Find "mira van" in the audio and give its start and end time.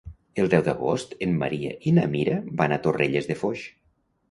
2.15-2.77